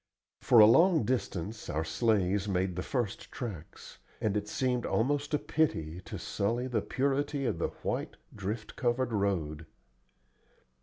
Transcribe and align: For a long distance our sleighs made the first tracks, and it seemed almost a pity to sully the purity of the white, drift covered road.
For 0.39 0.57
a 0.57 0.65
long 0.65 1.03
distance 1.03 1.69
our 1.69 1.83
sleighs 1.83 2.47
made 2.47 2.75
the 2.75 2.81
first 2.81 3.31
tracks, 3.31 3.99
and 4.19 4.35
it 4.35 4.47
seemed 4.47 4.83
almost 4.83 5.31
a 5.35 5.37
pity 5.37 6.01
to 6.05 6.17
sully 6.17 6.65
the 6.65 6.81
purity 6.81 7.45
of 7.45 7.59
the 7.59 7.67
white, 7.83 8.15
drift 8.35 8.75
covered 8.75 9.13
road. 9.13 9.67